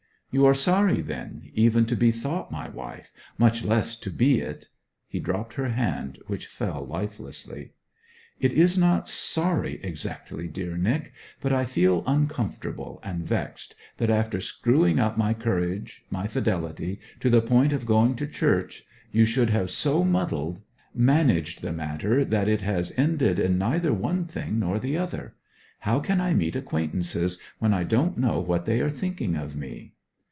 'You 0.33 0.45
are 0.45 0.53
sorry, 0.53 1.01
then, 1.01 1.51
even 1.55 1.85
to 1.87 1.95
be 1.97 2.09
thought 2.13 2.53
my 2.53 2.69
wife, 2.69 3.11
much 3.37 3.65
less 3.65 3.97
to 3.97 4.09
be 4.09 4.39
it.' 4.39 4.69
He 5.09 5.19
dropped 5.19 5.55
her 5.55 5.67
hand, 5.71 6.19
which 6.27 6.47
fell 6.47 6.85
lifelessly. 6.87 7.73
'It 8.39 8.53
is 8.53 8.77
not 8.77 9.09
sorry 9.09 9.81
exactly, 9.83 10.47
dear 10.47 10.77
Nic. 10.77 11.11
But 11.41 11.51
I 11.51 11.65
feel 11.65 12.01
uncomfortable 12.07 13.01
and 13.03 13.25
vexed, 13.27 13.75
that 13.97 14.09
after 14.09 14.39
screwing 14.39 14.99
up 14.99 15.17
my 15.17 15.33
courage, 15.33 16.05
my 16.09 16.27
fidelity, 16.27 17.01
to 17.19 17.29
the 17.29 17.41
point 17.41 17.73
of 17.73 17.85
going 17.85 18.15
to 18.15 18.25
church, 18.25 18.85
you 19.11 19.25
should 19.25 19.49
have 19.49 19.69
so 19.69 20.05
muddled 20.05 20.61
managed 20.95 21.61
the 21.61 21.73
matter 21.73 22.23
that 22.23 22.47
it 22.47 22.61
has 22.61 22.93
ended 22.95 23.37
in 23.37 23.57
neither 23.57 23.91
one 23.93 24.23
thing 24.27 24.59
nor 24.59 24.79
the 24.79 24.95
other. 24.97 25.35
How 25.79 25.99
can 25.99 26.21
I 26.21 26.33
meet 26.33 26.55
acquaintances, 26.55 27.37
when 27.59 27.73
I 27.73 27.83
don't 27.83 28.17
know 28.17 28.39
what 28.39 28.65
they 28.65 28.79
are 28.79 28.89
thinking 28.89 29.35
of 29.35 29.57
me?' 29.57 29.95